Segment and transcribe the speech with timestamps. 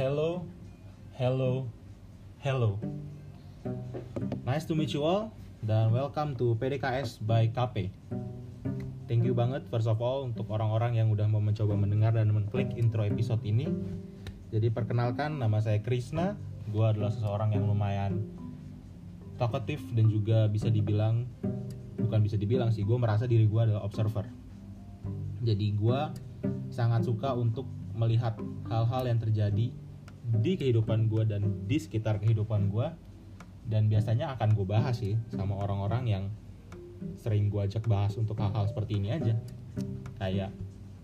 [0.00, 0.48] Hello,
[1.20, 1.68] hello,
[2.40, 2.80] hello.
[4.48, 5.28] Nice to meet you all
[5.60, 7.92] dan welcome to PDKS by KP.
[9.04, 12.72] Thank you banget first of all untuk orang-orang yang udah mau mencoba mendengar dan mengklik
[12.80, 13.68] intro episode ini.
[14.48, 16.40] Jadi perkenalkan nama saya Krisna.
[16.72, 18.24] Gue adalah seseorang yang lumayan
[19.36, 21.28] talkative dan juga bisa dibilang
[22.00, 24.24] bukan bisa dibilang sih gue merasa diri gue adalah observer
[25.44, 26.00] jadi gue
[26.72, 28.40] sangat suka untuk melihat
[28.72, 29.76] hal-hal yang terjadi
[30.24, 32.88] di kehidupan gue dan di sekitar kehidupan gue
[33.70, 36.24] dan biasanya akan gue bahas sih sama orang-orang yang
[37.16, 39.34] sering gue ajak bahas untuk hal-hal seperti ini aja.
[40.20, 40.52] Kayak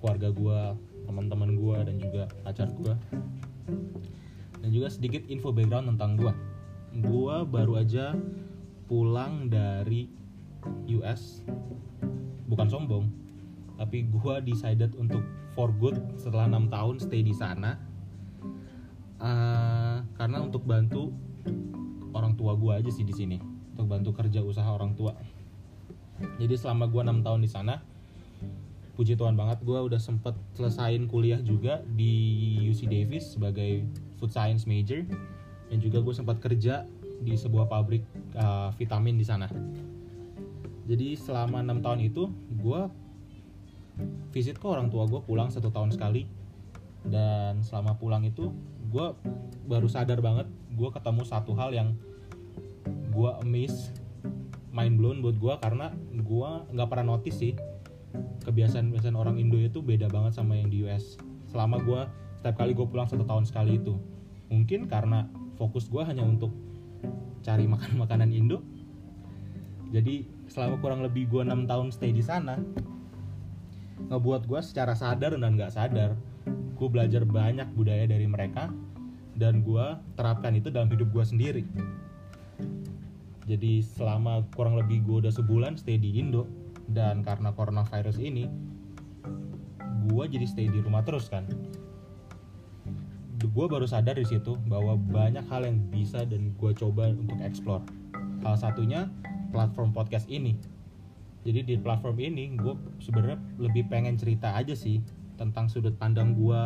[0.00, 0.60] keluarga gue
[1.06, 2.94] teman-teman gue dan juga pacar gue
[4.62, 6.32] dan juga sedikit info background tentang gue
[7.02, 8.14] gue baru aja
[8.86, 10.06] pulang dari
[10.98, 11.42] US
[12.46, 13.06] bukan sombong
[13.76, 15.26] tapi gue decided untuk
[15.58, 17.74] for good setelah enam tahun stay di sana
[19.22, 21.14] uh, karena untuk bantu
[22.12, 23.38] orang tua gue aja sih di sini.
[23.72, 25.14] Untuk bantu kerja usaha orang tua.
[26.38, 27.82] Jadi selama gue enam tahun di sana
[28.92, 33.88] puji Tuhan banget gue udah sempet selesain kuliah juga di UC Davis sebagai
[34.20, 35.06] food science major.
[35.72, 36.84] Dan juga gue sempat kerja
[37.22, 38.04] di sebuah pabrik
[38.36, 39.48] uh, vitamin di sana.
[40.84, 42.28] Jadi selama enam tahun itu
[42.58, 42.80] gue
[44.34, 46.41] visit ke orang tua gue pulang satu tahun sekali
[47.06, 48.54] dan selama pulang itu
[48.92, 49.06] gue
[49.66, 51.94] baru sadar banget gue ketemu satu hal yang
[53.12, 53.90] gue miss
[54.72, 57.54] mind blown buat gue karena gue nggak pernah notice sih
[58.44, 61.16] kebiasaan-kebiasaan orang Indo itu beda banget sama yang di US
[61.48, 62.00] selama gue
[62.42, 63.94] setiap kali gue pulang satu tahun sekali itu.
[64.50, 66.50] Mungkin karena fokus gue hanya untuk
[67.44, 68.66] cari makan makanan Indo.
[69.94, 72.58] Jadi selama kurang lebih gue enam tahun stay di sana
[74.02, 76.18] ngebuat gue secara sadar dan nggak sadar
[76.82, 78.66] gue belajar banyak budaya dari mereka
[79.38, 79.86] dan gue
[80.18, 81.62] terapkan itu dalam hidup gue sendiri.
[83.46, 86.42] Jadi selama kurang lebih gue udah sebulan stay di Indo
[86.90, 88.50] dan karena coronavirus ini
[90.10, 91.46] gue jadi stay di rumah terus kan.
[93.38, 97.86] Gue baru sadar di situ bahwa banyak hal yang bisa dan gue coba untuk explore.
[98.42, 99.06] Salah satunya
[99.54, 100.58] platform podcast ini.
[101.46, 106.62] Jadi di platform ini gue sebenarnya lebih pengen cerita aja sih tentang sudut pandang gue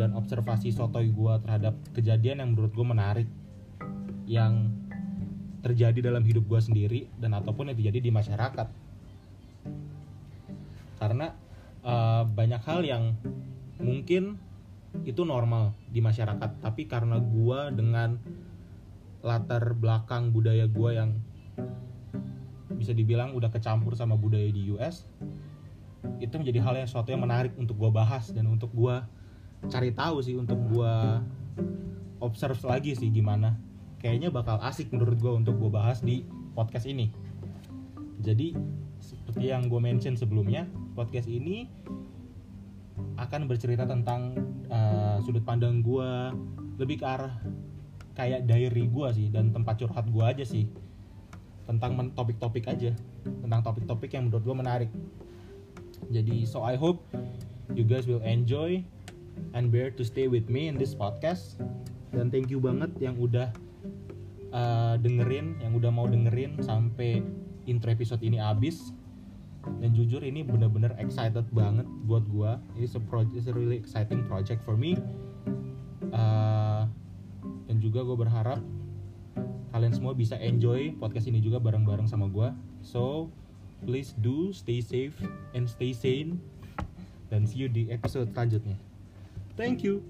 [0.00, 3.28] dan observasi sotoy gue terhadap kejadian yang menurut gue menarik
[4.24, 4.72] yang
[5.60, 8.68] terjadi dalam hidup gue sendiri dan ataupun yang terjadi di masyarakat.
[10.96, 11.36] Karena
[11.84, 13.12] uh, banyak hal yang
[13.76, 14.40] mungkin
[15.04, 18.16] itu normal di masyarakat tapi karena gue dengan
[19.20, 21.10] latar belakang budaya gue yang
[22.76, 25.04] bisa dibilang udah kecampur sama budaya di US
[26.22, 28.96] itu menjadi hal yang suatu yang menarik untuk gue bahas dan untuk gue
[29.66, 30.94] cari tahu sih untuk gue
[32.20, 33.56] observe lagi sih gimana.
[34.00, 36.22] Kayaknya bakal asik menurut gue untuk gue bahas di
[36.54, 37.10] podcast ini.
[38.22, 38.54] Jadi
[39.00, 40.64] seperti yang gue mention sebelumnya
[40.96, 41.68] podcast ini
[43.16, 44.36] akan bercerita tentang
[44.72, 46.10] uh, sudut pandang gue
[46.76, 47.32] lebih ke arah
[48.16, 50.68] kayak diary gue sih dan tempat curhat gue aja sih.
[51.66, 52.94] Tentang topik-topik aja
[53.26, 54.90] tentang topik-topik yang menurut gue menarik
[56.10, 57.02] jadi so I hope
[57.74, 58.84] you guys will enjoy
[59.52, 61.60] and bear to stay with me in this podcast.
[62.14, 63.52] Dan thank you banget yang udah
[64.54, 67.20] uh, dengerin yang udah mau dengerin sampai
[67.68, 68.94] intro episode ini habis.
[69.82, 74.62] Dan jujur ini bener-bener excited banget buat gue ini a, project, a really exciting project
[74.62, 74.94] for me.
[76.14, 76.86] Uh,
[77.66, 78.62] dan juga gue berharap
[79.74, 82.48] kalian semua bisa enjoy podcast ini juga bareng-bareng sama gue
[82.80, 83.28] so
[83.84, 85.18] please do stay safe
[85.52, 86.40] and stay sane.
[87.28, 88.78] Dan see you di episode selanjutnya.
[89.58, 90.04] Thank you